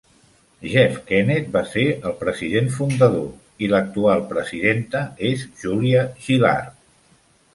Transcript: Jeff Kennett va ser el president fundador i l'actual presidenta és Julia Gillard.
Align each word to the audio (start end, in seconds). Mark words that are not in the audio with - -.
Jeff 0.69 0.93
Kennett 1.09 1.49
va 1.57 1.61
ser 1.73 1.83
el 2.11 2.15
president 2.21 2.71
fundador 2.77 3.61
i 3.67 3.69
l'actual 3.73 4.25
presidenta 4.33 5.03
és 5.33 5.43
Julia 5.65 6.07
Gillard. 6.25 6.81